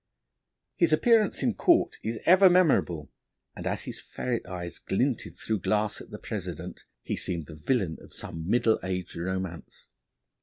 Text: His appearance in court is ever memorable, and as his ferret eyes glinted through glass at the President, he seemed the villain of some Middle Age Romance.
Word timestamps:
His 0.77 0.91
appearance 0.93 1.43
in 1.43 1.53
court 1.53 1.99
is 2.01 2.17
ever 2.25 2.49
memorable, 2.49 3.11
and 3.55 3.67
as 3.67 3.83
his 3.83 3.99
ferret 3.99 4.47
eyes 4.47 4.79
glinted 4.79 5.35
through 5.37 5.59
glass 5.59 6.01
at 6.01 6.09
the 6.09 6.17
President, 6.17 6.85
he 7.03 7.15
seemed 7.15 7.45
the 7.45 7.53
villain 7.53 7.97
of 8.01 8.11
some 8.11 8.49
Middle 8.49 8.79
Age 8.83 9.15
Romance. 9.15 9.89